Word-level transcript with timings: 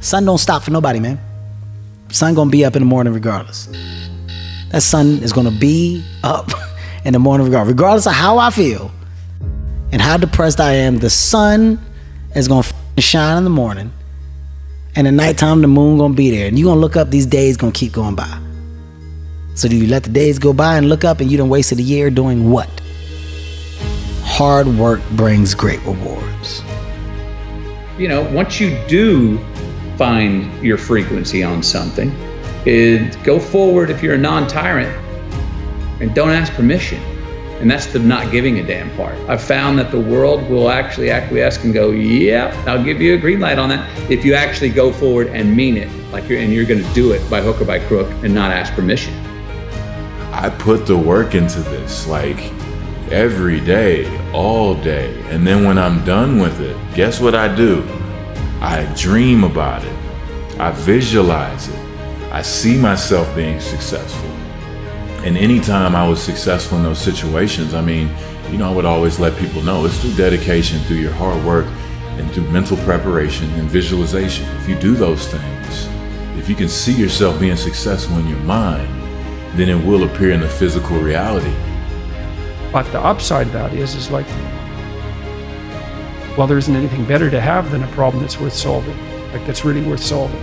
Sun 0.00 0.24
don't 0.24 0.38
stop 0.38 0.62
for 0.62 0.70
nobody, 0.70 1.00
man. 1.00 1.18
Sun 2.10 2.34
gonna 2.34 2.50
be 2.50 2.64
up 2.64 2.76
in 2.76 2.82
the 2.82 2.86
morning 2.86 3.12
regardless. 3.12 3.68
That 4.70 4.82
sun 4.82 5.18
is 5.22 5.32
gonna 5.32 5.50
be 5.50 6.04
up 6.22 6.50
in 7.04 7.12
the 7.12 7.18
morning 7.18 7.46
regardless. 7.46 7.72
Regardless 7.72 8.06
of 8.06 8.12
how 8.12 8.38
I 8.38 8.50
feel 8.50 8.90
and 9.92 10.00
how 10.00 10.16
depressed 10.16 10.60
I 10.60 10.72
am, 10.74 10.98
the 10.98 11.10
sun 11.10 11.80
is 12.34 12.48
gonna 12.48 12.66
shine 12.98 13.38
in 13.38 13.44
the 13.44 13.50
morning. 13.50 13.92
And 14.94 15.06
at 15.06 15.14
nighttime, 15.14 15.60
the 15.60 15.68
moon 15.68 15.98
gonna 15.98 16.14
be 16.14 16.30
there. 16.30 16.48
And 16.48 16.58
you 16.58 16.64
gonna 16.64 16.80
look 16.80 16.96
up, 16.96 17.10
these 17.10 17.26
days 17.26 17.56
gonna 17.56 17.72
keep 17.72 17.92
going 17.92 18.14
by. 18.14 18.40
So 19.54 19.68
do 19.68 19.76
you 19.76 19.88
let 19.88 20.04
the 20.04 20.10
days 20.10 20.38
go 20.38 20.52
by 20.52 20.76
and 20.76 20.88
look 20.88 21.04
up 21.04 21.20
and 21.20 21.30
you 21.30 21.36
done 21.36 21.48
wasted 21.48 21.78
a 21.78 21.82
year 21.82 22.10
doing 22.10 22.50
what? 22.50 22.68
Hard 24.22 24.68
work 24.68 25.00
brings 25.10 25.54
great 25.54 25.80
rewards. 25.84 26.62
You 27.98 28.06
know, 28.06 28.22
once 28.32 28.60
you 28.60 28.80
do 28.86 29.38
find 29.98 30.64
your 30.64 30.78
frequency 30.78 31.42
on 31.42 31.62
something, 31.62 32.10
it, 32.64 33.22
go 33.24 33.38
forward 33.38 33.90
if 33.90 34.02
you're 34.02 34.14
a 34.14 34.18
non-tyrant 34.18 34.96
and 36.00 36.14
don't 36.14 36.30
ask 36.30 36.52
permission. 36.54 37.02
And 37.60 37.68
that's 37.68 37.86
the 37.86 37.98
not 37.98 38.30
giving 38.30 38.60
a 38.60 38.62
damn 38.62 38.88
part. 38.96 39.18
I've 39.28 39.42
found 39.42 39.80
that 39.80 39.90
the 39.90 39.98
world 39.98 40.48
will 40.48 40.70
actually 40.70 41.10
acquiesce 41.10 41.64
and 41.64 41.74
go, 41.74 41.90
"Yeah, 41.90 42.54
I'll 42.68 42.84
give 42.84 43.00
you 43.00 43.14
a 43.14 43.18
green 43.18 43.40
light 43.40 43.58
on 43.58 43.68
that." 43.70 43.84
If 44.08 44.24
you 44.24 44.34
actually 44.34 44.68
go 44.68 44.92
forward 44.92 45.26
and 45.26 45.56
mean 45.56 45.76
it, 45.76 45.90
like 46.12 46.28
you're 46.28 46.38
and 46.38 46.52
you're 46.52 46.64
going 46.64 46.84
to 46.84 46.94
do 46.94 47.10
it 47.10 47.28
by 47.28 47.42
hook 47.42 47.60
or 47.60 47.64
by 47.64 47.80
crook 47.80 48.08
and 48.22 48.32
not 48.32 48.52
ask 48.52 48.72
permission. 48.74 49.12
I 50.30 50.50
put 50.50 50.86
the 50.86 50.96
work 50.96 51.34
into 51.34 51.58
this 51.58 52.06
like 52.06 52.38
every 53.10 53.58
day, 53.58 54.06
all 54.32 54.74
day. 54.74 55.20
And 55.30 55.44
then 55.44 55.64
when 55.64 55.78
I'm 55.78 56.04
done 56.04 56.38
with 56.38 56.60
it, 56.60 56.76
guess 56.94 57.20
what 57.20 57.34
I 57.34 57.52
do? 57.52 57.82
I 58.60 58.92
dream 58.96 59.44
about 59.44 59.84
it. 59.84 59.96
I 60.58 60.72
visualize 60.72 61.68
it. 61.68 61.78
I 62.32 62.42
see 62.42 62.76
myself 62.76 63.32
being 63.36 63.60
successful. 63.60 64.28
And 65.24 65.36
anytime 65.36 65.94
I 65.94 66.08
was 66.08 66.20
successful 66.20 66.78
in 66.78 66.84
those 66.84 66.98
situations, 66.98 67.72
I 67.74 67.80
mean, 67.80 68.10
you 68.50 68.58
know, 68.58 68.70
I 68.70 68.74
would 68.74 68.84
always 68.84 69.20
let 69.20 69.38
people 69.38 69.62
know 69.62 69.84
it's 69.84 69.98
through 70.00 70.14
dedication, 70.14 70.80
through 70.80 70.96
your 70.96 71.12
hard 71.12 71.44
work, 71.44 71.66
and 72.18 72.30
through 72.32 72.50
mental 72.50 72.76
preparation 72.78 73.48
and 73.52 73.68
visualization. 73.68 74.46
If 74.56 74.68
you 74.68 74.74
do 74.76 74.94
those 74.94 75.28
things, 75.28 75.88
if 76.36 76.48
you 76.48 76.56
can 76.56 76.68
see 76.68 76.92
yourself 76.92 77.38
being 77.38 77.56
successful 77.56 78.18
in 78.18 78.26
your 78.26 78.40
mind, 78.40 78.88
then 79.58 79.68
it 79.68 79.86
will 79.86 80.04
appear 80.04 80.32
in 80.32 80.40
the 80.40 80.48
physical 80.48 80.98
reality. 80.98 81.54
But 82.72 82.90
the 82.92 83.00
upside 83.00 83.48
that 83.48 83.72
is, 83.72 83.94
is 83.94 84.10
like, 84.10 84.26
well, 86.38 86.46
there 86.46 86.56
isn't 86.56 86.76
anything 86.76 87.04
better 87.04 87.28
to 87.28 87.40
have 87.40 87.72
than 87.72 87.82
a 87.82 87.86
problem 87.88 88.22
that's 88.22 88.38
worth 88.38 88.54
solving, 88.54 88.96
like 89.32 89.44
that's 89.44 89.64
really 89.64 89.82
worth 89.82 90.00
solving. 90.00 90.40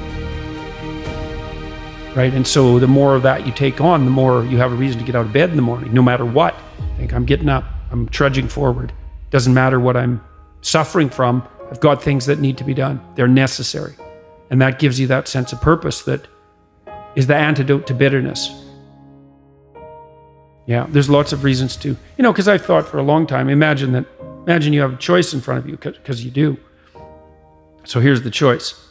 Right? 2.13 2.33
And 2.33 2.45
so 2.45 2.79
the 2.79 2.87
more 2.87 3.15
of 3.15 3.23
that 3.23 3.47
you 3.47 3.53
take 3.53 3.79
on, 3.79 4.03
the 4.03 4.11
more 4.11 4.43
you 4.43 4.57
have 4.57 4.73
a 4.73 4.75
reason 4.75 4.99
to 4.99 5.05
get 5.05 5.15
out 5.15 5.25
of 5.25 5.31
bed 5.31 5.51
in 5.51 5.55
the 5.55 5.61
morning, 5.61 5.93
no 5.93 6.01
matter 6.01 6.25
what. 6.25 6.53
Think 6.97 7.13
I'm 7.13 7.23
getting 7.23 7.47
up, 7.47 7.63
I'm 7.91 8.09
trudging 8.09 8.49
forward. 8.49 8.91
Doesn't 9.29 9.53
matter 9.53 9.79
what 9.79 9.95
I'm 9.95 10.21
suffering 10.59 11.09
from, 11.09 11.47
I've 11.71 11.79
got 11.79 12.03
things 12.03 12.25
that 12.25 12.39
need 12.39 12.57
to 12.57 12.65
be 12.65 12.73
done. 12.73 12.99
They're 13.15 13.29
necessary. 13.29 13.95
And 14.49 14.61
that 14.61 14.79
gives 14.79 14.99
you 14.99 15.07
that 15.07 15.29
sense 15.29 15.53
of 15.53 15.61
purpose 15.61 16.01
that 16.01 16.27
is 17.15 17.27
the 17.27 17.37
antidote 17.37 17.87
to 17.87 17.93
bitterness. 17.93 18.53
Yeah, 20.65 20.87
there's 20.89 21.09
lots 21.09 21.31
of 21.31 21.45
reasons 21.45 21.77
to, 21.77 21.89
you 21.89 22.23
know, 22.23 22.33
because 22.33 22.49
I've 22.49 22.65
thought 22.65 22.85
for 22.85 22.97
a 22.97 23.03
long 23.03 23.25
time, 23.27 23.47
imagine 23.47 23.93
that, 23.93 24.05
imagine 24.47 24.73
you 24.73 24.81
have 24.81 24.93
a 24.93 24.97
choice 24.97 25.33
in 25.33 25.41
front 25.41 25.59
of 25.59 25.69
you, 25.69 25.77
because 25.77 26.23
you 26.23 26.31
do. 26.31 26.57
So 27.83 27.99
here's 27.99 28.21
the 28.21 28.31
choice 28.31 28.81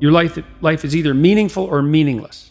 your 0.00 0.12
life, 0.12 0.38
life 0.62 0.84
is 0.84 0.96
either 0.96 1.12
meaningful 1.12 1.64
or 1.64 1.82
meaningless. 1.82 2.50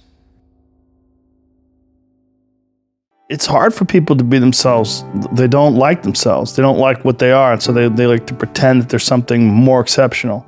It's 3.28 3.46
hard 3.46 3.74
for 3.74 3.86
people 3.86 4.16
to 4.16 4.24
be 4.24 4.40
themselves. 4.40 5.04
They 5.34 5.48
don't 5.48 5.76
like 5.76 6.04
themselves. 6.04 6.56
They 6.56 6.64
don't 6.64 6.80
like 6.80 7.06
what 7.06 7.20
they 7.20 7.32
are. 7.32 7.54
And 7.54 7.62
so 7.62 7.72
they, 7.72 7.88
they 7.88 8.08
like 8.08 8.26
to 8.28 8.34
pretend 8.34 8.82
that 8.82 8.90
there's 8.90 9.04
something 9.04 9.48
more 9.48 9.82
exceptional. 9.82 10.46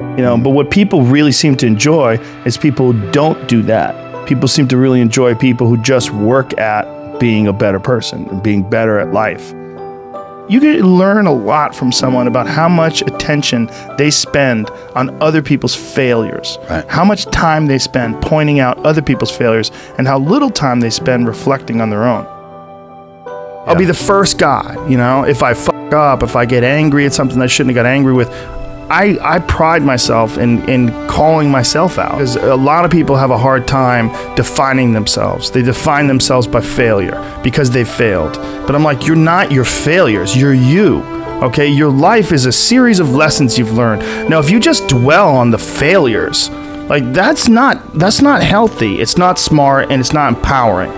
You 0.00 0.22
know, 0.22 0.38
but 0.38 0.50
what 0.50 0.70
people 0.70 1.02
really 1.02 1.32
seem 1.32 1.56
to 1.56 1.66
enjoy 1.66 2.18
is 2.44 2.56
people 2.56 2.92
who 2.92 3.10
don't 3.10 3.48
do 3.48 3.62
that. 3.62 4.26
People 4.26 4.48
seem 4.48 4.68
to 4.68 4.76
really 4.76 5.00
enjoy 5.00 5.34
people 5.34 5.66
who 5.66 5.78
just 5.78 6.10
work 6.10 6.58
at 6.58 6.86
being 7.24 7.46
a 7.48 7.52
better 7.54 7.80
person 7.80 8.28
and 8.28 8.42
being 8.42 8.62
better 8.68 8.98
at 8.98 9.14
life. 9.14 9.50
You 10.46 10.60
can 10.60 10.80
learn 10.98 11.26
a 11.26 11.32
lot 11.32 11.74
from 11.74 11.90
someone 11.90 12.26
about 12.26 12.46
how 12.46 12.68
much 12.68 13.00
attention 13.00 13.70
they 13.96 14.10
spend 14.10 14.68
on 14.94 15.08
other 15.22 15.40
people's 15.40 15.74
failures, 15.74 16.58
Right. 16.68 16.84
how 16.86 17.02
much 17.02 17.24
time 17.30 17.66
they 17.66 17.78
spend 17.78 18.20
pointing 18.20 18.60
out 18.60 18.76
other 18.84 19.00
people's 19.00 19.30
failures, 19.34 19.72
and 19.96 20.06
how 20.06 20.18
little 20.18 20.50
time 20.50 20.80
they 20.80 20.90
spend 20.90 21.26
reflecting 21.26 21.80
on 21.80 21.88
their 21.88 22.04
own. 22.04 22.26
I'll 23.66 23.74
be 23.74 23.86
the 23.86 23.94
first 23.94 24.36
guy, 24.36 24.76
you 24.86 24.98
know, 24.98 25.24
if 25.24 25.42
I 25.42 25.54
fuck 25.54 25.94
up, 25.94 26.22
if 26.22 26.36
I 26.36 26.44
get 26.44 26.62
angry 26.62 27.06
at 27.06 27.14
something 27.14 27.40
I 27.40 27.46
shouldn't 27.46 27.74
have 27.74 27.82
got 27.82 27.88
angry 27.88 28.12
with. 28.12 28.28
I, 28.94 29.18
I 29.20 29.40
pride 29.40 29.82
myself 29.82 30.38
in, 30.38 30.68
in 30.68 30.90
calling 31.08 31.50
myself 31.50 31.98
out 31.98 32.12
because 32.12 32.36
a 32.36 32.54
lot 32.54 32.84
of 32.84 32.92
people 32.92 33.16
have 33.16 33.32
a 33.32 33.36
hard 33.36 33.66
time 33.66 34.08
defining 34.36 34.92
themselves. 34.92 35.50
They 35.50 35.62
define 35.62 36.06
themselves 36.06 36.46
by 36.46 36.60
failure 36.60 37.20
because 37.42 37.72
they 37.72 37.84
failed. 37.84 38.34
But 38.34 38.76
I'm 38.76 38.84
like, 38.84 39.04
you're 39.04 39.16
not 39.16 39.50
your 39.50 39.64
failures, 39.64 40.36
you're 40.36 40.54
you. 40.54 41.02
Okay, 41.42 41.66
your 41.66 41.90
life 41.90 42.30
is 42.30 42.46
a 42.46 42.52
series 42.52 43.00
of 43.00 43.10
lessons 43.10 43.58
you've 43.58 43.72
learned. 43.72 44.02
Now, 44.30 44.38
if 44.38 44.48
you 44.48 44.60
just 44.60 44.86
dwell 44.86 45.34
on 45.34 45.50
the 45.50 45.58
failures, 45.58 46.48
like 46.88 47.12
that's 47.12 47.48
not 47.48 47.94
that's 47.94 48.20
not 48.20 48.42
healthy. 48.42 49.00
It's 49.00 49.16
not 49.16 49.38
smart 49.38 49.90
and 49.90 50.00
it's 50.00 50.12
not 50.12 50.34
empowering. 50.34 50.90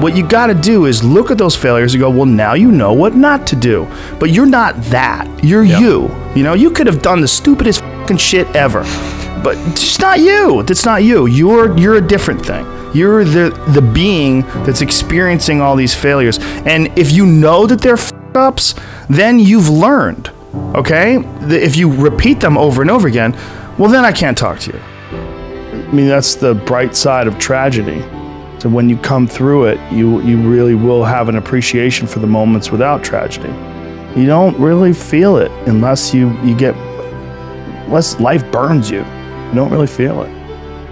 What 0.00 0.16
you 0.16 0.26
got 0.26 0.48
to 0.48 0.54
do 0.54 0.86
is 0.86 1.04
look 1.04 1.30
at 1.30 1.38
those 1.38 1.54
failures 1.54 1.94
and 1.94 2.00
go, 2.00 2.10
well, 2.10 2.26
now 2.26 2.54
you 2.54 2.72
know 2.72 2.92
what 2.92 3.14
not 3.14 3.46
to 3.48 3.56
do. 3.56 3.86
But 4.18 4.30
you're 4.30 4.46
not 4.46 4.74
that. 4.84 5.44
You're 5.44 5.62
you. 5.62 6.10
You 6.34 6.42
know, 6.42 6.54
you 6.54 6.70
could 6.70 6.86
have 6.86 7.00
done 7.00 7.20
the 7.20 7.28
stupidest 7.28 7.80
fucking 7.80 8.16
shit 8.16 8.48
ever, 8.56 8.82
but 9.42 9.56
it's 9.68 9.98
not 10.00 10.20
you. 10.20 10.62
That's 10.64 10.84
not 10.84 11.04
you. 11.04 11.26
You're 11.26 11.76
you're 11.78 11.96
a 11.96 12.06
different 12.06 12.44
thing. 12.44 12.66
You're 12.94 13.24
the 13.24 13.50
the 13.68 13.82
being 13.82 14.42
that's 14.64 14.80
experiencing 14.80 15.60
all 15.60 15.76
these 15.76 15.94
failures. 15.94 16.38
And 16.66 16.96
if 16.98 17.12
you 17.12 17.26
know 17.26 17.66
that 17.66 17.80
they're 17.80 17.98
ups, 18.34 18.74
then 19.08 19.38
you've 19.38 19.68
learned. 19.68 20.30
Okay? 20.74 21.18
If 21.42 21.76
you 21.76 21.92
repeat 21.92 22.40
them 22.40 22.58
over 22.58 22.82
and 22.82 22.90
over 22.90 23.06
again, 23.08 23.32
well, 23.78 23.90
then 23.90 24.04
I 24.04 24.12
can't 24.12 24.36
talk 24.36 24.58
to 24.60 24.72
you. 24.72 24.80
I 25.94 25.96
mean, 25.96 26.08
that's 26.08 26.34
the 26.34 26.54
bright 26.54 26.96
side 26.96 27.28
of 27.28 27.38
tragedy. 27.38 28.00
So 28.58 28.68
when 28.68 28.88
you 28.88 28.96
come 28.96 29.28
through 29.28 29.66
it, 29.66 29.92
you 29.92 30.20
you 30.22 30.38
really 30.38 30.74
will 30.74 31.04
have 31.04 31.28
an 31.28 31.36
appreciation 31.36 32.08
for 32.08 32.18
the 32.18 32.26
moments 32.26 32.72
without 32.72 33.04
tragedy. 33.04 33.52
You 34.20 34.26
don't 34.26 34.58
really 34.58 34.92
feel 34.92 35.36
it 35.36 35.52
unless 35.68 36.12
you 36.12 36.36
you 36.42 36.56
get 36.56 36.74
unless 37.86 38.18
life 38.18 38.42
burns 38.50 38.90
you. 38.90 39.04
You 39.04 39.54
don't 39.54 39.70
really 39.70 39.86
feel 39.86 40.22
it. 40.22 40.30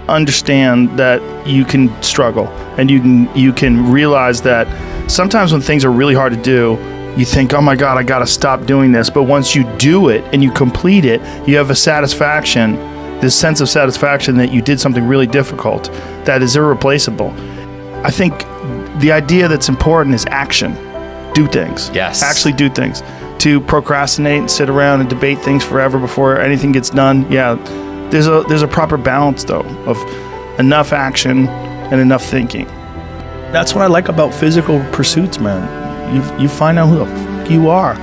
Understand 0.07 0.97
that 0.97 1.19
you 1.45 1.65
can 1.65 1.91
struggle 2.01 2.47
and 2.77 2.89
you 2.89 3.01
can 3.01 3.35
you 3.35 3.51
can 3.51 3.91
realize 3.91 4.41
that 4.43 4.65
sometimes 5.11 5.51
when 5.51 5.59
things 5.59 5.83
are 5.83 5.91
really 5.91 6.15
hard 6.15 6.31
to 6.31 6.41
do, 6.41 6.77
you 7.17 7.25
think, 7.25 7.53
"Oh 7.53 7.61
my 7.61 7.75
god, 7.75 7.97
I 7.97 8.03
got 8.03 8.19
to 8.19 8.25
stop 8.25 8.65
doing 8.65 8.93
this." 8.93 9.09
But 9.09 9.23
once 9.23 9.53
you 9.53 9.65
do 9.77 10.07
it 10.07 10.23
and 10.31 10.41
you 10.41 10.49
complete 10.49 11.03
it, 11.03 11.19
you 11.45 11.57
have 11.57 11.71
a 11.71 11.75
satisfaction, 11.75 12.92
this 13.23 13.39
sense 13.39 13.61
of 13.61 13.69
satisfaction 13.69 14.35
that 14.35 14.51
you 14.51 14.61
did 14.61 14.79
something 14.79 15.07
really 15.07 15.27
difficult 15.27 15.85
that 16.25 16.41
is 16.41 16.57
irreplaceable. 16.57 17.31
I 18.05 18.11
think 18.11 18.37
the 18.99 19.11
idea 19.13 19.47
that's 19.47 19.69
important 19.69 20.13
is 20.13 20.25
action. 20.27 20.73
Do 21.33 21.47
things. 21.47 21.89
Yes. 21.93 22.21
Actually 22.21 22.53
do 22.53 22.69
things. 22.69 23.01
To 23.39 23.61
procrastinate 23.61 24.39
and 24.39 24.51
sit 24.51 24.69
around 24.69 24.99
and 24.99 25.09
debate 25.09 25.39
things 25.39 25.63
forever 25.63 25.99
before 25.99 26.39
anything 26.39 26.73
gets 26.73 26.89
done. 26.89 27.31
Yeah. 27.31 27.55
There's 28.11 28.27
a 28.27 28.43
there's 28.47 28.61
a 28.61 28.67
proper 28.67 28.97
balance 28.97 29.45
though 29.45 29.63
of 29.85 29.97
enough 30.59 30.91
action 30.91 31.47
and 31.47 32.01
enough 32.01 32.25
thinking. 32.25 32.65
That's 33.53 33.73
what 33.73 33.83
I 33.83 33.87
like 33.87 34.09
about 34.09 34.33
physical 34.33 34.79
pursuits, 34.91 35.39
man. 35.39 35.63
You 36.13 36.43
you 36.43 36.49
find 36.49 36.77
out 36.77 36.89
who 36.89 36.97
the 36.97 37.05
f- 37.05 37.49
you 37.49 37.69
are. 37.69 37.95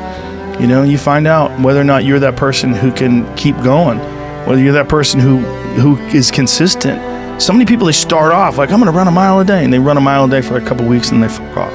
You 0.61 0.67
know, 0.67 0.83
you 0.83 0.97
find 0.99 1.27
out 1.27 1.59
whether 1.61 1.81
or 1.81 1.85
not 1.85 2.05
you're 2.05 2.19
that 2.21 2.37
person 2.37 2.75
who 2.75 2.91
can 2.91 3.25
keep 3.37 3.57
going, 3.63 3.99
whether 4.47 4.61
you're 4.61 4.73
that 4.73 4.89
person 4.89 5.21
who 5.21 5.39
who 5.75 5.97
is 6.09 6.31
consistent. 6.31 7.01
So 7.41 7.53
many 7.53 7.65
people 7.65 7.87
they 7.87 7.93
start 7.93 8.33
off 8.33 8.59
like 8.59 8.71
I'm 8.71 8.81
going 8.81 8.93
to 8.93 8.97
run 8.97 9.09
a 9.09 9.11
mile 9.11 9.41
a 9.41 9.45
day, 9.45 9.65
and 9.65 9.73
they 9.73 9.79
run 9.79 9.97
a 9.97 10.01
mile 10.01 10.25
a 10.25 10.29
day 10.31 10.43
for 10.43 10.57
a 10.57 10.61
couple 10.61 10.87
weeks 10.87 11.11
and 11.11 11.23
they 11.23 11.29
fuck 11.29 11.57
off. 11.57 11.75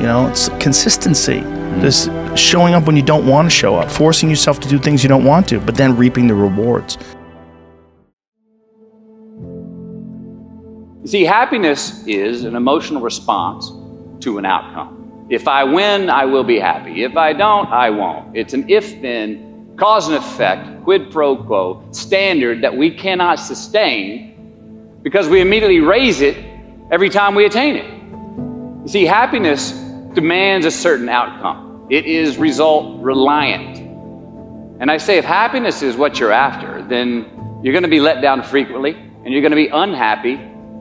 You 0.00 0.06
know, 0.06 0.28
it's 0.28 0.48
consistency. 0.60 1.40
Mm-hmm. 1.40 1.80
Just 1.82 2.10
showing 2.38 2.74
up 2.74 2.86
when 2.86 2.96
you 2.96 3.02
don't 3.02 3.26
want 3.26 3.46
to 3.46 3.50
show 3.50 3.76
up, 3.76 3.90
forcing 3.90 4.30
yourself 4.30 4.60
to 4.60 4.68
do 4.68 4.78
things 4.78 5.02
you 5.02 5.08
don't 5.08 5.24
want 5.24 5.48
to, 5.48 5.60
but 5.60 5.74
then 5.74 5.96
reaping 5.96 6.26
the 6.26 6.34
rewards. 6.34 6.96
You 11.02 11.06
See, 11.06 11.24
happiness 11.24 12.06
is 12.06 12.44
an 12.44 12.56
emotional 12.56 13.00
response 13.00 13.70
to 14.24 14.38
an 14.38 14.44
outcome. 14.44 15.26
If 15.30 15.46
I 15.48 15.64
win, 15.64 16.10
I 16.10 16.24
will 16.24 16.44
be 16.44 16.58
happy. 16.58 17.04
If 17.04 17.16
I 17.16 17.32
don't, 17.32 17.68
I 17.68 17.88
won't. 17.90 18.36
It's 18.36 18.52
an 18.52 18.68
if 18.68 19.00
then 19.00 19.49
cause 19.80 20.08
and 20.08 20.16
effect, 20.16 20.84
quid 20.84 21.10
pro 21.10 21.34
quo 21.34 21.82
standard 21.90 22.60
that 22.60 22.76
we 22.76 22.90
cannot 22.90 23.36
sustain 23.36 24.98
because 25.02 25.26
we 25.26 25.40
immediately 25.40 25.80
raise 25.80 26.20
it 26.20 26.36
every 26.92 27.08
time 27.08 27.34
we 27.34 27.46
attain 27.46 27.76
it. 27.76 27.90
You 28.82 28.88
see, 28.88 29.06
happiness 29.06 29.72
demands 30.12 30.66
a 30.66 30.70
certain 30.70 31.08
outcome, 31.08 31.86
it 31.88 32.04
is 32.04 32.36
result 32.36 33.00
reliant. 33.00 33.78
And 34.80 34.90
I 34.90 34.98
say, 34.98 35.16
if 35.16 35.24
happiness 35.24 35.82
is 35.82 35.96
what 35.96 36.20
you're 36.20 36.32
after, 36.32 36.82
then 36.82 37.60
you're 37.62 37.72
going 37.72 37.82
to 37.82 37.88
be 37.88 38.00
let 38.00 38.20
down 38.20 38.42
frequently 38.42 38.92
and 38.92 39.32
you're 39.32 39.42
going 39.42 39.50
to 39.50 39.56
be 39.56 39.68
unhappy 39.68 40.36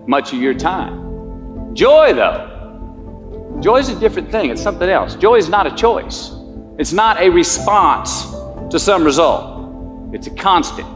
much 0.08 0.34
of 0.34 0.40
your 0.40 0.54
time. 0.54 1.74
Joy, 1.74 2.14
though, 2.14 3.58
joy 3.62 3.78
is 3.78 3.90
a 3.90 4.00
different 4.00 4.30
thing, 4.30 4.50
it's 4.50 4.62
something 4.62 4.90
else. 4.90 5.16
Joy 5.16 5.36
is 5.36 5.48
not 5.48 5.68
a 5.68 5.76
choice, 5.76 6.32
it's 6.78 6.92
not 6.92 7.22
a 7.22 7.30
response 7.30 8.39
to 8.70 8.80
some 8.80 9.04
result, 9.04 10.14
it's 10.14 10.28
a 10.28 10.32
constant. 10.32 10.88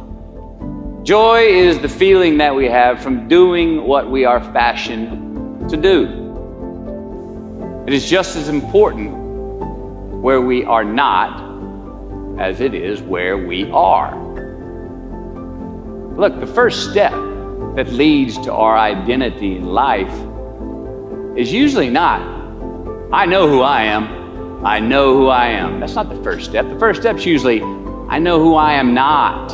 Joy 1.03 1.41
is 1.41 1.79
the 1.79 1.89
feeling 1.89 2.37
that 2.37 2.55
we 2.55 2.65
have 2.65 3.01
from 3.01 3.27
doing 3.27 3.83
what 3.85 4.09
we 4.09 4.25
are 4.25 4.39
fashioned 4.53 5.69
to 5.69 5.75
do. 5.75 6.23
It 7.87 7.93
is 7.93 8.09
just 8.09 8.35
as 8.35 8.47
important 8.47 9.11
where 10.21 10.39
we 10.39 10.63
are 10.63 10.83
not 10.83 11.51
as 12.39 12.61
it 12.61 12.73
is 12.73 13.01
where 13.01 13.37
we 13.37 13.69
are. 13.71 14.15
Look, 16.15 16.39
the 16.39 16.47
first 16.47 16.91
step 16.91 17.11
that 17.75 17.87
leads 17.91 18.37
to 18.39 18.53
our 18.53 18.77
identity 18.77 19.57
in 19.57 19.65
life 19.65 20.13
is 21.35 21.51
usually 21.51 21.89
not, 21.89 22.21
I 23.11 23.25
know 23.25 23.49
who 23.49 23.61
I 23.61 23.83
am, 23.83 24.22
I 24.65 24.79
know 24.79 25.17
who 25.17 25.27
I 25.27 25.47
am. 25.47 25.81
That's 25.81 25.95
not 25.95 26.07
the 26.07 26.23
first 26.23 26.45
step. 26.45 26.65
The 26.69 26.79
first 26.79 27.01
step 27.01 27.17
is 27.17 27.25
usually, 27.25 27.61
I 27.61 28.17
know 28.17 28.39
who 28.39 28.55
I 28.55 28.73
am 28.73 28.93
not. 28.93 29.49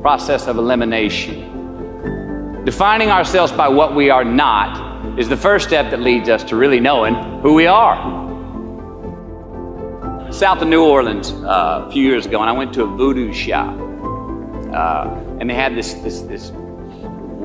Process 0.00 0.46
of 0.46 0.58
elimination. 0.58 2.64
Defining 2.64 3.10
ourselves 3.10 3.50
by 3.50 3.66
what 3.66 3.96
we 3.96 4.10
are 4.10 4.24
not 4.24 5.18
is 5.18 5.28
the 5.28 5.36
first 5.36 5.66
step 5.66 5.90
that 5.90 6.00
leads 6.00 6.28
us 6.28 6.44
to 6.44 6.54
really 6.54 6.78
knowing 6.78 7.16
who 7.40 7.54
we 7.54 7.66
are. 7.66 8.24
South 10.30 10.62
of 10.62 10.68
New 10.68 10.84
Orleans 10.84 11.32
uh, 11.32 11.86
a 11.88 11.90
few 11.90 12.04
years 12.04 12.26
ago, 12.26 12.40
and 12.40 12.48
I 12.48 12.52
went 12.52 12.72
to 12.74 12.84
a 12.84 12.86
voodoo 12.86 13.32
shop. 13.32 13.76
Uh, 14.72 15.20
and 15.40 15.50
they 15.50 15.54
had 15.54 15.74
this, 15.74 15.94
this, 15.94 16.20
this 16.20 16.52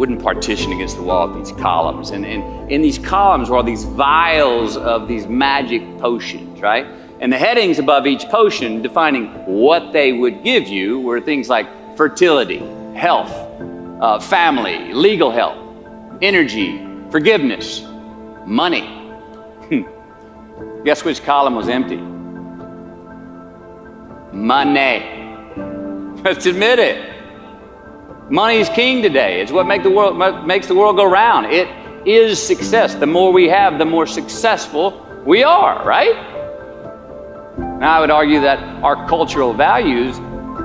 wooden 0.01 0.17
partition 0.17 0.73
against 0.73 0.95
the 0.95 1.03
wall 1.03 1.27
with 1.27 1.45
these 1.45 1.55
columns. 1.61 2.09
And, 2.09 2.25
and 2.25 2.71
in 2.71 2.81
these 2.81 2.97
columns 2.97 3.51
were 3.51 3.57
all 3.57 3.63
these 3.63 3.83
vials 3.83 4.75
of 4.75 5.07
these 5.07 5.27
magic 5.27 5.83
potions, 5.99 6.59
right? 6.59 6.87
And 7.19 7.31
the 7.31 7.37
headings 7.37 7.77
above 7.77 8.07
each 8.07 8.23
potion 8.23 8.81
defining 8.81 9.27
what 9.45 9.93
they 9.93 10.11
would 10.11 10.43
give 10.43 10.67
you 10.67 10.99
were 10.99 11.21
things 11.21 11.49
like 11.49 11.67
fertility, 11.95 12.57
health, 12.95 13.31
uh, 14.01 14.19
family, 14.19 14.91
legal 14.91 15.29
help, 15.29 15.55
energy, 16.23 16.83
forgiveness, 17.11 17.83
money. 18.47 19.13
Guess 20.83 21.03
which 21.05 21.23
column 21.23 21.53
was 21.53 21.69
empty? 21.69 21.97
Money. 24.35 25.05
Let's 26.23 26.47
admit 26.47 26.79
it. 26.79 27.10
Money 28.31 28.59
is 28.59 28.69
king 28.69 29.01
today. 29.01 29.41
It's 29.41 29.51
what 29.51 29.67
make 29.67 29.83
the 29.83 29.91
world, 29.91 30.17
makes 30.47 30.65
the 30.65 30.73
world 30.73 30.95
go 30.95 31.03
round. 31.03 31.47
It 31.47 31.67
is 32.07 32.41
success. 32.41 32.95
The 32.95 33.05
more 33.05 33.33
we 33.33 33.49
have, 33.49 33.77
the 33.77 33.83
more 33.83 34.07
successful 34.07 35.05
we 35.25 35.43
are, 35.43 35.85
right? 35.85 36.15
Now, 37.81 37.97
I 37.97 37.99
would 37.99 38.09
argue 38.09 38.39
that 38.39 38.59
our 38.85 39.05
cultural 39.09 39.53
values 39.53 40.17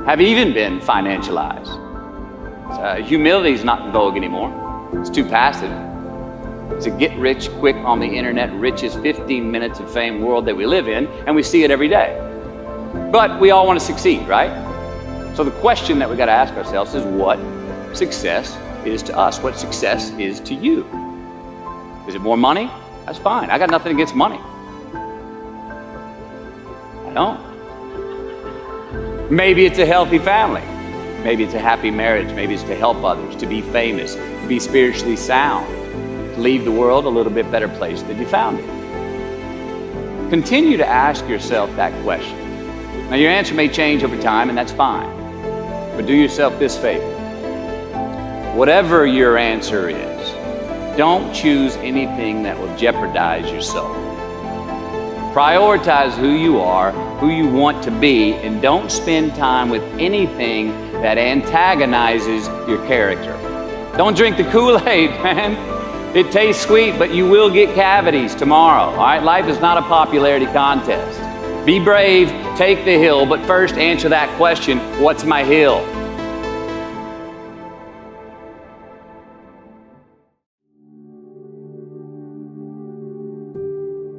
have 0.06 0.20
even 0.20 0.54
been 0.54 0.78
financialized. 0.78 1.66
Uh, 2.70 3.02
humility 3.02 3.50
is 3.50 3.64
not 3.64 3.86
in 3.86 3.92
vogue 3.92 4.16
anymore, 4.16 4.52
it's 5.00 5.10
too 5.10 5.24
passive. 5.24 5.72
It's 6.70 6.86
a 6.86 6.90
get 6.90 7.18
rich 7.18 7.50
quick 7.58 7.74
on 7.78 7.98
the 7.98 8.06
internet, 8.06 8.52
richest 8.52 9.00
15 9.00 9.50
minutes 9.50 9.80
of 9.80 9.92
fame 9.92 10.20
world 10.20 10.46
that 10.46 10.56
we 10.56 10.66
live 10.66 10.86
in, 10.86 11.08
and 11.26 11.34
we 11.34 11.42
see 11.42 11.64
it 11.64 11.72
every 11.72 11.88
day. 11.88 12.16
But 13.10 13.40
we 13.40 13.50
all 13.50 13.66
want 13.66 13.80
to 13.80 13.84
succeed, 13.84 14.24
right? 14.28 14.52
So 15.34 15.42
the 15.42 15.50
question 15.60 15.98
that 15.98 16.08
we 16.08 16.16
got 16.16 16.26
to 16.26 16.32
ask 16.32 16.54
ourselves 16.54 16.94
is 16.94 17.04
what 17.04 17.38
success 17.94 18.56
is 18.86 19.02
to 19.04 19.16
us, 19.16 19.38
what 19.40 19.58
success 19.58 20.10
is 20.12 20.40
to 20.40 20.54
you. 20.54 20.84
Is 22.06 22.14
it 22.14 22.20
more 22.20 22.36
money? 22.36 22.70
That's 23.04 23.18
fine. 23.18 23.50
I 23.50 23.58
got 23.58 23.70
nothing 23.70 23.92
against 23.92 24.14
money. 24.14 24.38
I 27.04 27.12
don't. 27.12 27.40
Maybe 29.30 29.66
it's 29.66 29.78
a 29.78 29.86
healthy 29.86 30.18
family. 30.18 30.62
Maybe 31.24 31.42
it's 31.42 31.54
a 31.54 31.58
happy 31.58 31.90
marriage. 31.90 32.32
Maybe 32.34 32.54
it's 32.54 32.62
to 32.64 32.76
help 32.76 33.02
others, 33.02 33.34
to 33.36 33.46
be 33.46 33.60
famous, 33.60 34.14
to 34.14 34.46
be 34.46 34.60
spiritually 34.60 35.16
sound, 35.16 35.66
to 36.34 36.40
leave 36.40 36.64
the 36.64 36.70
world 36.70 37.06
a 37.06 37.08
little 37.08 37.32
bit 37.32 37.50
better 37.50 37.68
place 37.68 38.02
than 38.02 38.18
you 38.18 38.26
found 38.26 38.60
it. 38.60 40.30
Continue 40.30 40.76
to 40.76 40.86
ask 40.86 41.26
yourself 41.28 41.74
that 41.76 41.92
question. 42.04 42.38
Now, 43.10 43.16
your 43.16 43.30
answer 43.30 43.54
may 43.54 43.68
change 43.68 44.04
over 44.04 44.20
time, 44.20 44.48
and 44.48 44.56
that's 44.58 44.72
fine. 44.72 45.08
But 45.96 46.06
do 46.06 46.14
yourself 46.14 46.58
this 46.58 46.76
favor 46.78 47.15
Whatever 48.56 49.04
your 49.04 49.36
answer 49.36 49.90
is, 49.90 50.96
don't 50.96 51.30
choose 51.34 51.76
anything 51.76 52.42
that 52.44 52.58
will 52.58 52.74
jeopardize 52.74 53.52
your 53.52 53.60
soul. 53.60 53.94
Prioritize 55.34 56.16
who 56.16 56.30
you 56.30 56.58
are, 56.60 56.90
who 57.18 57.28
you 57.28 57.46
want 57.46 57.84
to 57.84 57.90
be, 57.90 58.32
and 58.32 58.62
don't 58.62 58.90
spend 58.90 59.34
time 59.34 59.68
with 59.68 59.82
anything 60.00 60.68
that 61.02 61.18
antagonizes 61.18 62.48
your 62.66 62.78
character. 62.86 63.34
Don't 63.98 64.16
drink 64.16 64.38
the 64.38 64.44
Kool 64.44 64.78
Aid, 64.88 65.10
man. 65.22 66.16
It 66.16 66.32
tastes 66.32 66.64
sweet, 66.64 66.98
but 66.98 67.12
you 67.12 67.28
will 67.28 67.50
get 67.50 67.74
cavities 67.74 68.34
tomorrow. 68.34 68.84
All 68.84 68.96
right, 68.96 69.22
life 69.22 69.48
is 69.48 69.60
not 69.60 69.76
a 69.76 69.82
popularity 69.82 70.46
contest. 70.46 71.20
Be 71.66 71.78
brave, 71.78 72.30
take 72.56 72.86
the 72.86 72.98
hill, 72.98 73.26
but 73.26 73.44
first 73.44 73.74
answer 73.74 74.08
that 74.08 74.34
question 74.38 74.78
what's 75.02 75.24
my 75.24 75.44
hill? 75.44 75.84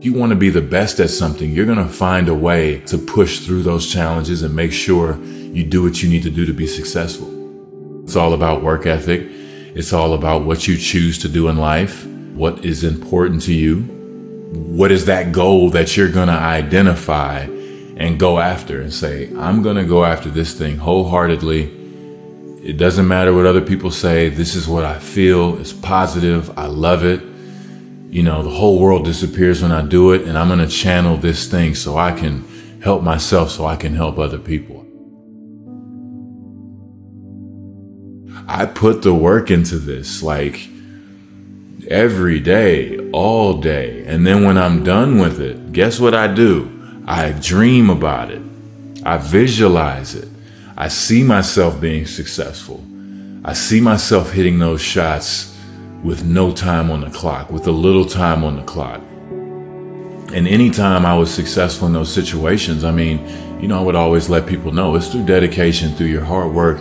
You 0.08 0.14
want 0.14 0.30
to 0.30 0.38
be 0.38 0.50
the 0.50 0.62
best 0.62 1.02
at 1.02 1.10
something, 1.10 1.52
you're 1.52 1.66
going 1.66 1.78
to 1.78 1.94
find 1.94 2.30
a 2.30 2.34
way 2.34 2.80
to 2.80 2.98
push 2.98 3.42
through 3.42 3.62
those 3.62 3.92
challenges 3.92 4.42
and 4.42 4.56
make 4.56 4.72
sure 4.72 5.22
you 5.22 5.66
do 5.66 5.84
what 5.84 6.02
you 6.02 6.08
need 6.08 6.24
to 6.24 6.30
do 6.30 6.46
to 6.46 6.54
be 6.54 6.66
successful. 6.66 7.28
It's 8.06 8.16
all 8.16 8.32
about 8.32 8.64
work 8.64 8.86
ethic. 8.86 9.28
It's 9.76 9.92
all 9.92 10.14
about 10.14 10.46
what 10.46 10.66
you 10.66 10.78
choose 10.78 11.18
to 11.20 11.28
do 11.28 11.50
in 11.50 11.58
life, 11.58 12.06
what 12.06 12.64
is 12.64 12.86
important 12.86 13.42
to 13.44 13.54
you, 13.54 13.82
what 14.54 14.92
is 14.92 15.04
that 15.08 15.34
goal 15.34 15.72
that 15.72 15.98
you're 15.98 16.10
going 16.10 16.30
to 16.30 16.34
identify 16.34 17.40
and 17.98 18.18
go 18.18 18.40
after 18.40 18.80
and 18.80 18.94
say, 18.94 19.30
I'm 19.36 19.62
going 19.62 19.76
to 19.76 19.84
go 19.84 20.06
after 20.06 20.30
this 20.30 20.54
thing 20.54 20.78
wholeheartedly. 20.78 21.64
It 22.64 22.78
doesn't 22.78 23.10
matter 23.10 23.34
what 23.34 23.46
other 23.46 23.62
people 23.62 23.92
say. 23.92 24.30
This 24.30 24.56
is 24.56 24.70
what 24.70 24.86
I 24.86 25.00
feel. 25.00 25.60
It's 25.60 25.74
positive. 25.74 26.58
I 26.58 26.68
love 26.68 27.04
it 27.04 27.22
you 28.10 28.24
know, 28.24 28.42
the 28.42 28.50
whole 28.50 28.80
world 28.80 29.06
disappears 29.06 29.62
when 29.62 29.72
I 29.72 29.82
do 29.82 30.14
it, 30.14 30.24
and 30.24 30.38
I'm 30.38 30.48
going 30.48 30.60
to 30.60 30.68
channel 30.68 31.18
this 31.18 31.48
thing 31.48 31.76
so 31.76 31.98
I 31.98 32.12
can 32.12 32.46
help 32.82 33.04
myself, 33.04 33.52
so 33.52 33.66
I 33.66 33.76
can 33.76 33.94
help 33.94 34.18
other 34.18 34.40
people. 34.40 34.86
I 38.48 38.66
put 38.66 39.02
the 39.02 39.14
work 39.14 39.52
into 39.52 39.78
this 39.78 40.24
like 40.24 40.70
every 41.90 42.40
day, 42.40 42.98
all 43.12 43.60
day. 43.60 44.06
And 44.06 44.26
then 44.26 44.46
when 44.46 44.58
I'm 44.58 44.84
done 44.86 45.20
with 45.20 45.42
it, 45.42 45.74
guess 45.74 46.00
what 46.00 46.14
I 46.14 46.34
do? 46.34 47.04
I 47.06 47.32
dream 47.32 47.90
about 47.90 48.32
it. 48.32 48.42
I 49.06 49.18
visualize 49.18 50.16
it. 50.16 50.30
I 50.78 50.88
see 50.88 51.24
myself 51.24 51.80
being 51.82 52.06
successful. 52.06 52.84
I 53.44 53.54
see 53.54 53.82
myself 53.82 54.32
hitting 54.32 54.60
those 54.60 54.82
shots 54.82 55.57
with 56.08 56.24
no 56.24 56.54
time 56.54 56.90
on 56.90 57.02
the 57.02 57.10
clock, 57.10 57.52
with 57.52 57.68
a 57.68 57.72
little 57.72 58.06
time 58.06 58.42
on 58.46 58.56
the 58.56 58.64
clock. 58.64 59.02
And 60.34 60.48
anytime 60.48 61.06
I 61.06 61.18
was 61.18 61.30
successful 61.30 61.86
in 61.86 61.94
those 61.94 62.14
situations, 62.14 62.86
I 62.86 62.92
mean, 62.92 63.20
you 63.62 63.68
know, 63.68 63.78
I 63.78 63.82
would 63.84 63.96
always 63.96 64.30
let 64.30 64.48
people 64.48 64.72
know 64.72 64.96
it's 64.96 65.10
through 65.10 65.26
dedication, 65.26 65.94
through 65.96 66.08
your 66.08 66.24
hard 66.24 66.54
work, 66.54 66.78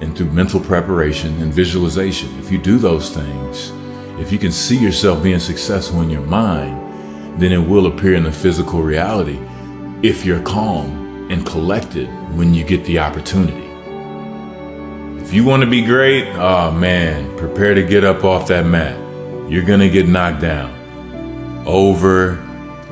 and 0.00 0.16
through 0.16 0.30
mental 0.30 0.60
preparation 0.60 1.42
and 1.42 1.52
visualization. 1.52 2.38
If 2.38 2.50
you 2.50 2.56
do 2.56 2.78
those 2.78 3.10
things, 3.10 3.70
if 4.18 4.32
you 4.32 4.38
can 4.38 4.50
see 4.50 4.78
yourself 4.78 5.22
being 5.22 5.40
successful 5.40 6.00
in 6.00 6.08
your 6.08 6.22
mind, 6.22 7.38
then 7.38 7.52
it 7.52 7.58
will 7.58 7.86
appear 7.86 8.14
in 8.14 8.22
the 8.22 8.32
physical 8.32 8.80
reality 8.82 9.38
if 10.02 10.24
you're 10.24 10.42
calm 10.42 11.30
and 11.30 11.44
collected 11.44 12.08
when 12.34 12.54
you 12.54 12.64
get 12.64 12.82
the 12.86 12.98
opportunity. 12.98 13.69
If 15.30 15.36
you 15.36 15.44
want 15.44 15.62
to 15.62 15.70
be 15.70 15.82
great, 15.82 16.26
oh 16.34 16.72
man, 16.72 17.38
prepare 17.38 17.72
to 17.72 17.84
get 17.84 18.02
up 18.02 18.24
off 18.24 18.48
that 18.48 18.66
mat. 18.66 18.98
You're 19.48 19.62
going 19.62 19.78
to 19.78 19.88
get 19.88 20.08
knocked 20.08 20.40
down 20.40 21.62
over 21.64 22.32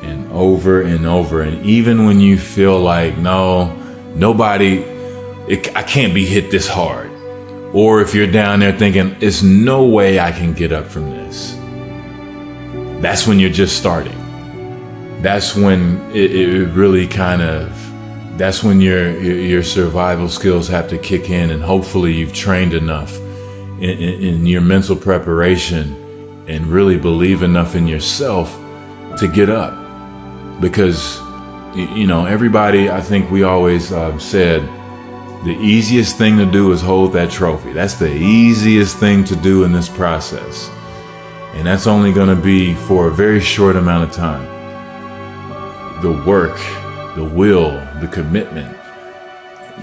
and 0.03 0.31
over 0.31 0.81
and 0.81 1.05
over. 1.05 1.41
And 1.41 1.61
even 1.65 2.05
when 2.05 2.21
you 2.21 2.37
feel 2.37 2.79
like, 2.79 3.17
no, 3.17 3.75
nobody, 4.15 4.77
it, 5.49 5.75
I 5.75 5.83
can't 5.83 6.13
be 6.13 6.25
hit 6.25 6.49
this 6.49 6.65
hard. 6.65 7.11
Or 7.73 7.99
if 7.99 8.15
you're 8.15 8.31
down 8.31 8.61
there 8.61 8.71
thinking, 8.71 9.17
it's 9.19 9.43
no 9.43 9.83
way 9.83 10.21
I 10.21 10.31
can 10.31 10.53
get 10.53 10.71
up 10.71 10.85
from 10.87 11.09
this. 11.09 11.55
That's 13.01 13.27
when 13.27 13.39
you're 13.39 13.49
just 13.49 13.77
starting. 13.77 14.15
That's 15.21 15.57
when 15.57 15.99
it, 16.11 16.33
it 16.33 16.67
really 16.69 17.05
kind 17.05 17.41
of, 17.41 17.69
that's 18.39 18.63
when 18.63 18.79
your, 18.79 19.19
your 19.19 19.61
survival 19.63 20.29
skills 20.29 20.69
have 20.69 20.89
to 20.89 20.97
kick 20.97 21.29
in, 21.29 21.49
and 21.51 21.61
hopefully 21.61 22.13
you've 22.13 22.33
trained 22.33 22.73
enough 22.73 23.15
in, 23.17 23.83
in, 23.83 24.23
in 24.23 24.45
your 24.45 24.61
mental 24.61 24.95
preparation 24.95 25.95
and 26.47 26.65
really 26.67 26.97
believe 26.97 27.43
enough 27.43 27.75
in 27.75 27.85
yourself 27.85 28.49
to 29.17 29.27
get 29.27 29.49
up. 29.49 29.73
Because, 30.61 31.19
you 31.75 32.07
know, 32.07 32.25
everybody, 32.25 32.89
I 32.89 33.01
think 33.01 33.29
we 33.29 33.43
always 33.43 33.91
uh, 33.91 34.17
said, 34.17 34.61
the 35.43 35.57
easiest 35.61 36.17
thing 36.17 36.37
to 36.37 36.45
do 36.45 36.71
is 36.71 36.81
hold 36.81 37.13
that 37.13 37.31
trophy. 37.31 37.73
That's 37.73 37.95
the 37.95 38.13
easiest 38.13 38.97
thing 38.97 39.23
to 39.25 39.35
do 39.35 39.63
in 39.65 39.71
this 39.71 39.89
process. 39.89 40.69
And 41.55 41.67
that's 41.67 41.87
only 41.87 42.13
going 42.13 42.33
to 42.35 42.41
be 42.41 42.73
for 42.73 43.07
a 43.07 43.11
very 43.11 43.41
short 43.41 43.75
amount 43.75 44.09
of 44.09 44.15
time. 44.15 44.45
The 46.01 46.23
work, 46.25 46.57
the 47.15 47.23
will, 47.23 47.71
the 47.99 48.07
commitment. 48.07 48.75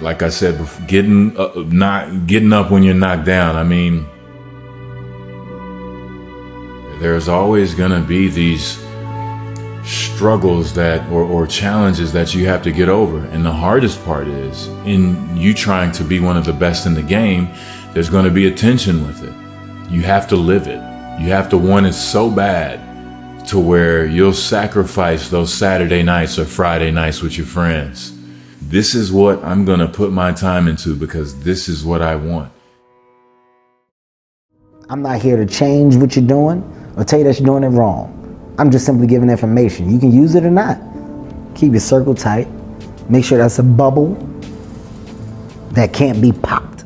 Like 0.01 0.23
I 0.23 0.29
said, 0.29 0.61
getting 0.87 1.37
uh, 1.39 1.53
not 1.69 2.27
getting 2.27 2.53
up 2.53 2.71
when 2.71 2.83
you're 2.83 2.95
knocked 2.95 3.25
down. 3.25 3.57
I 3.57 3.65
mean, 3.65 4.07
there's 7.01 7.29
always 7.29 7.75
going 7.75 7.91
to 7.91 8.07
be 8.07 8.29
these 8.29 8.79
struggles 9.87 10.73
that 10.75 11.09
or, 11.11 11.23
or 11.23 11.47
challenges 11.47 12.13
that 12.13 12.35
you 12.35 12.47
have 12.47 12.63
to 12.63 12.73
get 12.73 12.89
over 12.89 13.25
and 13.27 13.45
the 13.45 13.53
hardest 13.53 14.05
part 14.05 14.27
is 14.27 14.67
in 14.85 15.37
you 15.37 15.55
trying 15.55 15.93
to 15.93 16.03
be 16.03 16.19
one 16.19 16.37
of 16.37 16.45
the 16.45 16.53
best 16.53 16.87
in 16.87 16.95
the 16.95 17.03
game 17.03 17.49
there's 17.93 18.11
going 18.11 18.25
to 18.25 18.31
be 18.31 18.49
a 18.49 18.51
tension 18.51 19.07
with 19.07 19.23
it 19.23 19.33
you 19.93 20.01
have 20.01 20.27
to 20.27 20.35
live 20.35 20.67
it 20.67 20.81
you 21.21 21.29
have 21.29 21.49
to 21.49 21.57
want 21.57 21.87
it 21.87 21.93
so 21.93 22.29
bad 22.29 22.81
to 23.47 23.59
where 23.59 24.07
you'll 24.07 24.33
sacrifice 24.33 25.29
those 25.29 25.53
saturday 25.53 26.03
nights 26.03 26.39
or 26.39 26.45
friday 26.45 26.91
nights 26.91 27.23
with 27.23 27.37
your 27.37 27.47
friends 27.47 28.13
this 28.63 28.95
is 28.95 29.13
what 29.13 29.43
i'm 29.45 29.65
going 29.65 29.81
to 29.81 29.89
put 29.89 30.13
my 30.13 30.33
time 30.33 30.69
into 30.69 30.95
because 30.95 31.39
this 31.43 31.69
is 31.69 31.85
what 31.85 32.03
i 32.03 32.15
want 32.17 32.53
i'm 34.91 35.03
not 35.03 35.21
here 35.21 35.37
to 35.37 35.47
change 35.47 35.97
what 35.97 36.17
you're 36.17 36.27
doing 36.27 36.63
or 36.97 37.05
tell 37.05 37.19
you 37.19 37.25
that 37.25 37.39
you're 37.39 37.47
doing 37.47 37.65
it 37.65 37.69
wrong 37.69 38.17
I'm 38.59 38.71
just 38.71 38.87
simply 38.87 39.07
giving 39.07 39.29
information. 39.29 39.91
You 39.91 39.99
can 39.99 40.13
use 40.13 40.35
it 40.35 40.45
or 40.45 40.51
not. 40.51 40.81
Keep 41.55 41.73
your 41.73 41.81
circle 41.81 42.15
tight. 42.15 42.49
Make 43.11 43.25
sure 43.25 43.37
that's 43.37 43.59
a 43.59 43.63
bubble 43.63 44.15
that 45.73 45.93
can't 45.93 46.23
be 46.23 46.33
popped. 46.33 46.85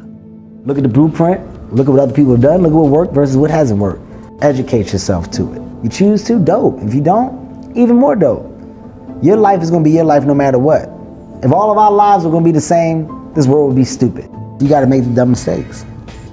Look 0.66 0.78
at 0.78 0.82
the 0.82 0.88
blueprint. 0.88 1.40
Look 1.72 1.86
at 1.86 1.92
what 1.92 2.00
other 2.00 2.12
people 2.12 2.32
have 2.32 2.40
done. 2.40 2.62
Look 2.62 2.72
at 2.72 2.76
what 2.76 2.90
worked 2.90 3.14
versus 3.14 3.36
what 3.36 3.50
hasn't 3.50 3.78
worked. 3.78 4.02
Educate 4.42 4.92
yourself 4.92 5.30
to 5.32 5.52
it. 5.54 5.69
You 5.82 5.88
choose 5.88 6.24
to, 6.24 6.38
dope. 6.38 6.82
If 6.82 6.92
you 6.92 7.00
don't, 7.00 7.74
even 7.76 7.96
more 7.96 8.14
dope. 8.14 8.46
Your 9.22 9.36
life 9.36 9.62
is 9.62 9.70
to 9.70 9.80
be 9.80 9.90
your 9.90 10.04
life 10.04 10.24
no 10.24 10.34
matter 10.34 10.58
what. 10.58 10.90
If 11.42 11.52
all 11.52 11.70
of 11.70 11.78
our 11.78 11.90
lives 11.90 12.24
were 12.24 12.38
to 12.38 12.44
be 12.44 12.52
the 12.52 12.60
same, 12.60 13.32
this 13.34 13.46
world 13.46 13.68
would 13.68 13.76
be 13.76 13.84
stupid. 13.84 14.30
You 14.60 14.68
got 14.68 14.80
to 14.80 14.86
make 14.86 15.04
the 15.04 15.10
dumb 15.10 15.30
mistakes. 15.30 15.86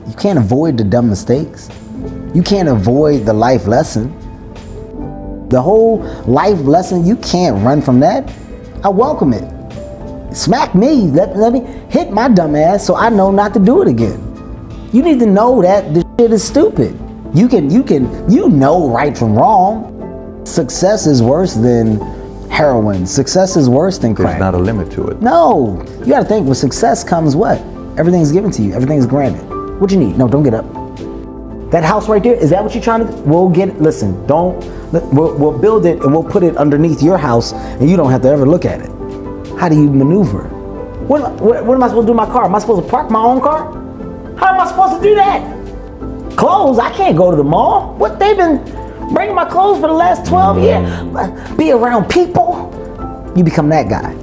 You 0.05 0.13
can't 0.15 0.37
avoid 0.37 0.77
the 0.77 0.83
dumb 0.83 1.09
mistakes. 1.09 1.69
You 2.33 2.43
can't 2.43 2.67
avoid 2.67 3.25
the 3.25 3.31
life 3.33 3.67
lesson. 3.67 4.11
The 5.47 5.61
whole 5.61 5.99
life 6.25 6.59
lesson, 6.59 7.05
you 7.05 7.15
can't 7.17 7.63
run 7.63 7.81
from 7.81 8.01
that. 8.01 8.29
I 8.83 8.89
welcome 8.89 9.33
it. 9.33 10.35
Smack 10.35 10.75
me, 10.75 11.03
let, 11.03 11.37
let 11.37 11.53
me 11.53 11.61
hit 11.89 12.11
my 12.11 12.27
dumb 12.27 12.55
ass 12.55 12.85
so 12.85 12.95
I 12.95 13.09
know 13.09 13.31
not 13.31 13.53
to 13.53 13.59
do 13.59 13.81
it 13.81 13.87
again. 13.87 14.19
You 14.91 15.03
need 15.03 15.19
to 15.19 15.25
know 15.25 15.61
that 15.61 15.93
this 15.93 16.03
shit 16.19 16.31
is 16.33 16.43
stupid. 16.43 16.99
You 17.33 17.47
can, 17.47 17.69
you 17.69 17.83
can, 17.83 18.31
you 18.31 18.49
know 18.49 18.89
right 18.89 19.17
from 19.17 19.35
wrong. 19.35 20.45
Success 20.45 21.07
is 21.07 21.21
worse 21.21 21.53
than 21.53 21.99
heroin. 22.49 23.05
Success 23.05 23.57
is 23.57 23.69
worse 23.69 23.97
than 23.97 24.15
crack. 24.15 24.39
There's 24.39 24.39
not 24.39 24.53
a 24.55 24.57
limit 24.57 24.91
to 24.93 25.07
it. 25.07 25.21
No, 25.21 25.83
you 25.99 26.07
got 26.07 26.23
to 26.23 26.25
think. 26.25 26.47
With 26.47 26.57
success 26.57 27.03
comes 27.03 27.35
what? 27.35 27.59
Everything's 27.97 28.31
given 28.31 28.51
to 28.51 28.61
you. 28.61 28.73
Everything's 28.73 29.05
granted. 29.05 29.43
What 29.79 29.91
you 29.91 29.97
need? 29.97 30.17
No, 30.17 30.27
don't 30.27 30.43
get 30.43 30.53
up. 30.53 30.65
That 31.71 31.83
house 31.83 32.07
right 32.07 32.23
there, 32.23 32.35
is 32.35 32.49
that 32.51 32.63
what 32.63 32.73
you're 32.73 32.83
trying 32.83 33.05
to? 33.05 33.13
We'll 33.23 33.49
get. 33.49 33.81
Listen, 33.81 34.25
don't 34.25 34.63
We'll, 34.91 35.35
we'll 35.35 35.57
build 35.57 35.85
it 35.85 36.01
and 36.01 36.13
we'll 36.13 36.23
put 36.23 36.43
it 36.43 36.55
underneath 36.55 37.03
your 37.03 37.17
house 37.17 37.51
and 37.51 37.89
you 37.89 37.97
don't 37.97 38.09
have 38.09 38.21
to 38.21 38.29
ever 38.29 38.45
look 38.45 38.63
at 38.63 38.79
it. 38.79 38.89
How 39.59 39.67
do 39.67 39.75
you 39.75 39.91
maneuver? 39.91 40.43
What, 41.07 41.33
what, 41.41 41.65
what 41.65 41.75
am 41.75 41.83
I 41.83 41.87
supposed 41.89 42.07
to 42.07 42.13
do 42.13 42.17
with 42.17 42.25
my 42.27 42.31
car? 42.31 42.45
Am 42.45 42.55
I 42.55 42.59
supposed 42.59 42.85
to 42.85 42.89
park 42.89 43.11
my 43.11 43.21
own 43.21 43.41
car? 43.41 43.73
How 44.37 44.53
am 44.53 44.61
I 44.61 44.67
supposed 44.67 45.01
to 45.01 45.07
do 45.07 45.15
that? 45.15 45.56
Clothes? 46.37 46.79
I 46.79 46.91
can't 46.95 47.17
go 47.17 47.31
to 47.31 47.35
the 47.35 47.43
mall. 47.43 47.95
What 47.95 48.19
they've 48.19 48.37
been 48.37 48.63
bringing 49.13 49.35
my 49.35 49.45
clothes 49.45 49.81
for 49.81 49.87
the 49.87 49.93
last 49.93 50.27
12 50.27 50.59
years. 50.59 51.57
Be 51.57 51.71
around 51.71 52.09
people. 52.09 52.71
You 53.35 53.43
become 53.43 53.69
that 53.69 53.89
guy. 53.89 54.13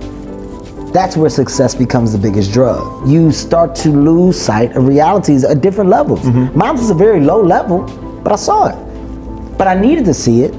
That's 0.93 1.17
where 1.17 1.29
success 1.29 1.75
becomes 1.75 2.13
the 2.13 2.19
biggest 2.19 2.53
drug. 2.53 3.09
You 3.09 3.33
start 3.33 3.75
to 3.77 3.89
lose 3.89 4.41
sight 4.41 4.77
of 4.77 4.87
realities 4.87 5.43
at 5.43 5.61
different 5.61 5.91
levels. 5.91 6.21
Mm-hmm. 6.21 6.57
Mine 6.57 6.77
was 6.77 6.91
a 6.91 6.95
very 6.95 7.21
low 7.21 7.43
level, 7.43 7.83
but 8.23 8.33
I 8.33 8.37
saw 8.37 8.69
it. 8.69 9.59
But 9.59 9.67
I 9.67 9.75
needed 9.75 10.05
to 10.05 10.15
see 10.15 10.43
it 10.43 10.53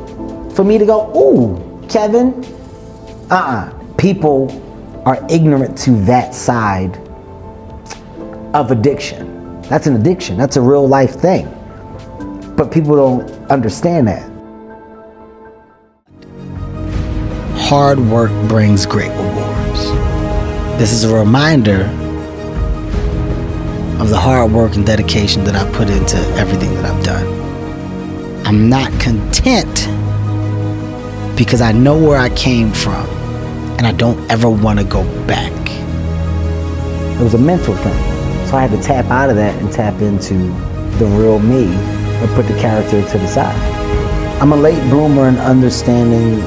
for 0.53 0.65
me 0.65 0.77
to 0.77 0.85
go, 0.85 1.09
ooh, 1.15 1.87
Kevin, 1.87 2.43
uh 3.31 3.35
uh-uh. 3.35 3.71
uh 3.71 3.71
People 3.97 4.51
are 5.05 5.25
ignorant 5.29 5.77
to 5.79 5.91
that 6.05 6.33
side 6.33 6.97
of 8.53 8.71
addiction. 8.71 9.34
That's 9.69 9.87
an 9.87 9.95
addiction, 9.95 10.37
that's 10.37 10.57
a 10.57 10.61
real 10.61 10.87
life 10.87 11.15
thing. 11.15 11.47
But 12.55 12.71
people 12.71 12.95
don't 12.95 13.29
understand 13.49 14.07
that. 14.07 14.31
Hard 17.57 17.99
work 17.99 18.31
brings 18.47 18.85
great 18.85 19.09
rewards. 19.09 19.91
This 20.77 20.91
is 20.91 21.03
a 21.03 21.15
reminder 21.15 21.81
of 23.99 24.09
the 24.09 24.17
hard 24.17 24.51
work 24.51 24.75
and 24.75 24.85
dedication 24.85 25.43
that 25.45 25.55
I 25.55 25.69
put 25.71 25.89
into 25.89 26.17
everything 26.37 26.73
that 26.75 26.85
I've 26.85 27.03
done. 27.03 27.25
I'm 28.45 28.69
not 28.69 28.91
content 28.99 29.87
because 31.35 31.61
I 31.61 31.71
know 31.71 31.97
where 31.97 32.19
I 32.19 32.29
came 32.35 32.71
from 32.71 33.07
and 33.77 33.87
I 33.87 33.93
don't 33.93 34.29
ever 34.29 34.49
want 34.49 34.77
to 34.79 34.85
go 34.85 35.03
back. 35.25 35.51
It 37.19 37.23
was 37.23 37.33
a 37.33 37.39
mental 37.39 37.75
thing. 37.75 38.14
So 38.49 38.57
I 38.57 38.61
had 38.65 38.71
to 38.71 38.81
tap 38.81 39.05
out 39.05 39.29
of 39.29 39.35
that 39.35 39.59
and 39.61 39.71
tap 39.71 40.01
into 40.01 40.33
the 40.97 41.05
real 41.17 41.39
me 41.39 41.65
and 41.65 42.29
put 42.31 42.47
the 42.47 42.57
character 42.59 43.01
to 43.01 43.17
the 43.17 43.27
side. 43.27 43.55
I'm 44.41 44.51
a 44.51 44.57
late 44.57 44.81
bloomer 44.89 45.27
in 45.27 45.37
understanding 45.37 46.39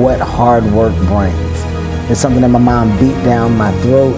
what 0.00 0.20
hard 0.20 0.64
work 0.72 0.94
brings. 1.06 2.10
It's 2.10 2.20
something 2.20 2.42
that 2.42 2.48
my 2.48 2.58
mom 2.58 2.90
beat 2.98 3.16
down 3.24 3.56
my 3.56 3.72
throat, 3.82 4.16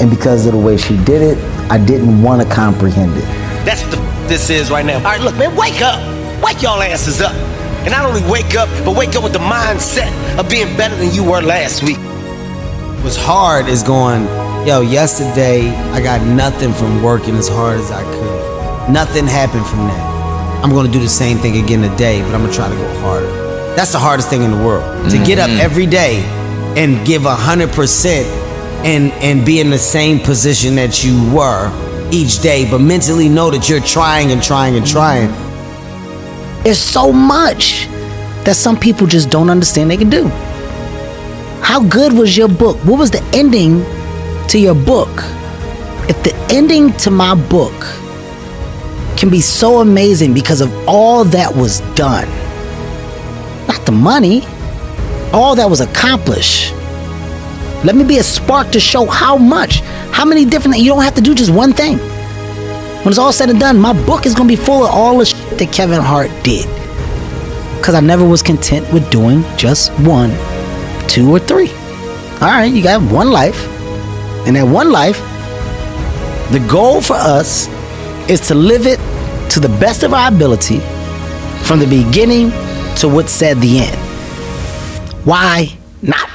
and 0.00 0.10
because 0.10 0.46
of 0.46 0.52
the 0.52 0.58
way 0.58 0.76
she 0.76 0.96
did 1.04 1.22
it, 1.22 1.38
I 1.70 1.78
didn't 1.78 2.22
want 2.22 2.42
to 2.42 2.54
comprehend 2.54 3.16
it. 3.16 3.24
That's 3.64 3.82
what 3.82 3.92
the 3.92 4.10
this 4.30 4.48
is 4.48 4.70
right 4.70 4.86
now. 4.86 4.98
All 4.98 5.02
right, 5.02 5.20
look, 5.20 5.36
man, 5.36 5.56
wake 5.56 5.82
up. 5.82 5.98
Wake 6.40 6.62
y'all 6.62 6.80
asses 6.80 7.20
up. 7.20 7.34
And 7.82 7.90
not 7.90 8.06
only 8.06 8.22
wake 8.30 8.54
up, 8.54 8.68
but 8.84 8.96
wake 8.96 9.16
up 9.16 9.24
with 9.24 9.32
the 9.32 9.40
mindset 9.40 10.12
of 10.38 10.48
being 10.48 10.76
better 10.76 10.94
than 10.94 11.12
you 11.12 11.24
were 11.24 11.40
last 11.40 11.82
week. 11.82 11.98
What's 13.02 13.16
hard 13.16 13.66
is 13.66 13.82
going, 13.82 14.26
yo, 14.66 14.82
yesterday 14.82 15.70
I 15.90 16.02
got 16.02 16.20
nothing 16.20 16.74
from 16.74 17.02
working 17.02 17.34
as 17.36 17.48
hard 17.48 17.80
as 17.80 17.90
I 17.90 18.02
could. 18.02 18.92
Nothing 18.92 19.26
happened 19.26 19.66
from 19.66 19.78
that. 19.88 20.62
I'm 20.62 20.68
gonna 20.68 20.92
do 20.92 21.00
the 21.00 21.08
same 21.08 21.38
thing 21.38 21.64
again 21.64 21.80
today, 21.80 22.20
but 22.20 22.34
I'm 22.34 22.42
gonna 22.42 22.52
try 22.52 22.68
to 22.68 22.74
go 22.74 23.00
harder. 23.00 23.26
That's 23.74 23.92
the 23.92 23.98
hardest 23.98 24.28
thing 24.28 24.42
in 24.42 24.50
the 24.50 24.58
world. 24.58 24.84
Mm-hmm. 24.84 25.08
To 25.08 25.24
get 25.24 25.38
up 25.38 25.48
mm-hmm. 25.48 25.60
every 25.60 25.86
day 25.86 26.22
and 26.76 27.04
give 27.06 27.24
a 27.24 27.34
hundred 27.34 27.70
percent 27.70 28.26
and 28.84 29.12
and 29.22 29.46
be 29.46 29.60
in 29.60 29.70
the 29.70 29.78
same 29.78 30.18
position 30.18 30.74
that 30.74 31.02
you 31.02 31.16
were 31.34 31.72
each 32.12 32.42
day, 32.42 32.70
but 32.70 32.80
mentally 32.80 33.30
know 33.30 33.50
that 33.50 33.66
you're 33.66 33.80
trying 33.80 34.30
and 34.30 34.42
trying 34.42 34.76
and 34.76 34.86
trying. 34.86 35.30
There's 36.64 36.78
so 36.78 37.10
much 37.10 37.86
that 38.44 38.56
some 38.56 38.78
people 38.78 39.06
just 39.06 39.30
don't 39.30 39.48
understand 39.48 39.90
they 39.90 39.96
can 39.96 40.10
do. 40.10 40.30
How 41.70 41.80
good 41.84 42.12
was 42.14 42.36
your 42.36 42.48
book? 42.48 42.76
What 42.78 42.98
was 42.98 43.12
the 43.12 43.22
ending 43.32 43.84
to 44.48 44.58
your 44.58 44.74
book? 44.74 45.08
If 46.08 46.20
the 46.24 46.34
ending 46.50 46.92
to 46.94 47.12
my 47.12 47.36
book 47.36 47.80
can 49.16 49.30
be 49.30 49.40
so 49.40 49.78
amazing 49.78 50.34
because 50.34 50.60
of 50.60 50.74
all 50.88 51.22
that 51.26 51.54
was 51.54 51.78
done, 51.94 52.28
not 53.68 53.86
the 53.86 53.92
money, 53.92 54.42
all 55.32 55.54
that 55.54 55.70
was 55.70 55.80
accomplished. 55.80 56.72
Let 57.84 57.94
me 57.94 58.02
be 58.02 58.18
a 58.18 58.24
spark 58.24 58.72
to 58.72 58.80
show 58.80 59.06
how 59.06 59.36
much, 59.36 59.78
how 60.10 60.24
many 60.24 60.44
different, 60.44 60.78
you 60.78 60.90
don't 60.90 61.04
have 61.04 61.14
to 61.14 61.20
do 61.20 61.36
just 61.36 61.52
one 61.52 61.72
thing. 61.72 61.98
When 61.98 63.10
it's 63.10 63.18
all 63.18 63.32
said 63.32 63.48
and 63.48 63.60
done, 63.60 63.78
my 63.78 63.92
book 63.92 64.26
is 64.26 64.34
gonna 64.34 64.48
be 64.48 64.56
full 64.56 64.84
of 64.86 64.90
all 64.92 65.18
the 65.18 65.24
shit 65.24 65.56
that 65.60 65.72
Kevin 65.72 66.00
Hart 66.00 66.32
did. 66.42 66.66
Cause 67.80 67.94
I 67.94 68.00
never 68.00 68.26
was 68.26 68.42
content 68.42 68.92
with 68.92 69.08
doing 69.12 69.44
just 69.56 69.92
one, 70.00 70.30
two, 71.10 71.28
or 71.28 71.40
three. 71.40 71.68
All 72.40 72.48
right, 72.48 72.72
you 72.72 72.82
got 72.82 73.02
one 73.10 73.30
life. 73.30 73.66
And 74.46 74.56
that 74.56 74.64
one 74.64 74.90
life, 74.90 75.18
the 76.52 76.64
goal 76.70 77.00
for 77.02 77.16
us 77.16 77.68
is 78.30 78.40
to 78.48 78.54
live 78.54 78.86
it 78.86 78.98
to 79.50 79.60
the 79.60 79.68
best 79.80 80.04
of 80.04 80.14
our 80.14 80.28
ability 80.28 80.78
from 81.64 81.80
the 81.80 81.86
beginning 81.86 82.50
to 82.96 83.08
what's 83.08 83.32
said 83.32 83.58
the 83.58 83.80
end. 83.80 83.96
Why 85.26 85.76
not? 86.00 86.29